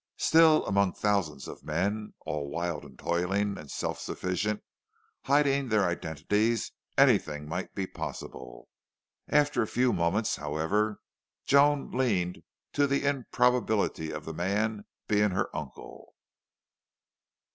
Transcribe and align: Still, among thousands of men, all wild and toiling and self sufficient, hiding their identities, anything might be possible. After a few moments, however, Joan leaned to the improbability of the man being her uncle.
Still, 0.17 0.65
among 0.65 0.93
thousands 0.93 1.47
of 1.47 1.63
men, 1.63 2.15
all 2.25 2.49
wild 2.49 2.83
and 2.83 2.97
toiling 2.97 3.55
and 3.59 3.69
self 3.69 3.99
sufficient, 3.99 4.63
hiding 5.25 5.69
their 5.69 5.85
identities, 5.85 6.71
anything 6.97 7.47
might 7.47 7.75
be 7.75 7.85
possible. 7.85 8.67
After 9.27 9.61
a 9.61 9.67
few 9.67 9.93
moments, 9.93 10.37
however, 10.37 10.99
Joan 11.45 11.91
leaned 11.91 12.41
to 12.73 12.87
the 12.87 13.05
improbability 13.05 14.09
of 14.09 14.25
the 14.25 14.33
man 14.33 14.85
being 15.07 15.29
her 15.29 15.55
uncle. 15.55 16.15